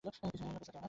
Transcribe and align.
পিছলা 0.03 0.27
খেও 0.31 0.49
না। 0.55 0.79